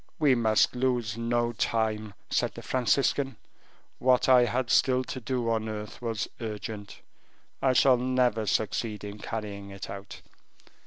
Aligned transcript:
"We 0.17 0.33
must 0.33 0.73
lose 0.75 1.15
no 1.15 1.51
time," 1.51 2.15
said 2.31 2.55
the 2.55 2.63
Franciscan; 2.63 3.35
"what 3.99 4.27
I 4.27 4.45
had 4.45 4.71
still 4.71 5.03
to 5.03 5.19
do 5.21 5.51
on 5.51 5.69
earth 5.69 6.01
was 6.01 6.27
urgent. 6.39 7.01
I 7.61 7.73
shall 7.73 7.97
never 7.97 8.47
succeed 8.47 9.03
in 9.03 9.19
carrying 9.19 9.69
it 9.69 9.91
out." 9.91 10.23